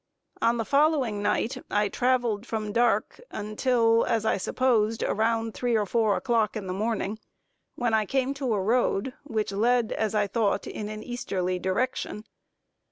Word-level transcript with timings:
On 0.41 0.57
the 0.57 0.65
following 0.65 1.21
night 1.21 1.63
I 1.69 1.87
traveled 1.87 2.47
from 2.47 2.71
dark 2.71 3.21
until, 3.29 4.03
as 4.05 4.25
I 4.25 4.37
supposed, 4.37 5.03
about 5.03 5.53
three 5.53 5.75
or 5.77 5.85
four 5.85 6.15
o'clock 6.17 6.55
in 6.55 6.65
the 6.65 6.73
morning, 6.73 7.19
when 7.75 7.93
I 7.93 8.07
came 8.07 8.33
to 8.33 8.55
a 8.55 8.61
road 8.63 9.13
which 9.25 9.51
led 9.51 9.91
as 9.91 10.15
I 10.15 10.25
thought 10.25 10.65
in 10.65 10.89
an 10.89 11.03
easterly 11.03 11.59
direction. 11.59 12.23